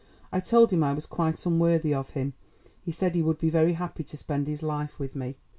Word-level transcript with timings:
I 0.31 0.39
told 0.39 0.71
him 0.73 0.83
I 0.83 0.93
was 0.93 1.05
quite 1.05 1.45
unworthy 1.45 1.93
of 1.93 2.09
him.... 2.17 2.33
He 2.81 2.91
said 2.91 3.13
he 3.13 3.21
would 3.21 3.37
be 3.37 3.51
very 3.51 3.73
happy 3.73 4.03
to 4.05 4.17
spend 4.17 4.47
his 4.47 4.63
life 4.63 4.97
with 4.97 5.15
me." 5.15 5.37